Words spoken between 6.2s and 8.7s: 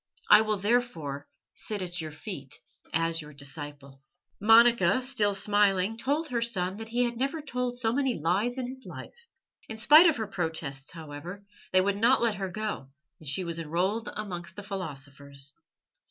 her son that he had never told so many lies in